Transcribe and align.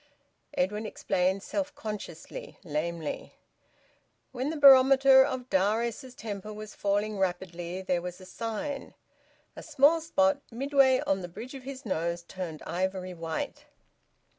Edwin 0.55 0.87
explained, 0.87 1.43
self 1.43 1.75
consciously, 1.75 2.57
lamely. 2.63 3.35
When 4.31 4.49
the 4.49 4.57
barometer 4.57 5.23
of 5.23 5.47
Darius's 5.51 6.15
temper 6.15 6.51
was 6.51 6.73
falling 6.73 7.19
rapidly, 7.19 7.83
there 7.83 8.01
was 8.01 8.19
a 8.19 8.25
sign: 8.25 8.95
a 9.55 9.61
small 9.61 10.01
spot 10.01 10.41
midway 10.49 11.01
on 11.05 11.21
the 11.21 11.27
bridge 11.27 11.53
of 11.53 11.65
his 11.65 11.85
nose 11.85 12.23
turned 12.23 12.63
ivory 12.63 13.13
white. 13.13 13.65